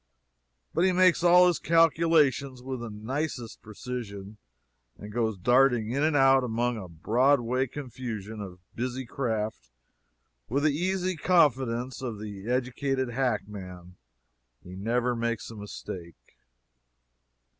But 0.73 0.83
he 0.83 0.93
makes 0.93 1.23
all 1.23 1.45
his 1.45 1.59
calculations 1.59 2.63
with 2.63 2.79
the 2.79 2.89
nicest 2.89 3.61
precision, 3.61 4.37
and 4.97 5.11
goes 5.11 5.37
darting 5.37 5.91
in 5.91 6.01
and 6.01 6.15
out 6.15 6.43
among 6.43 6.75
a 6.75 6.87
Broadway 6.87 7.67
confusion 7.67 8.41
of 8.41 8.57
busy 8.73 9.05
craft 9.05 9.69
with 10.49 10.63
the 10.63 10.73
easy 10.73 11.15
confidence 11.15 12.01
of 12.01 12.17
the 12.19 12.49
educated 12.49 13.09
hackman. 13.09 13.95
He 14.63 14.71
never 14.75 15.15
makes 15.15 15.51
a 15.51 15.55
mistake. 15.55 16.35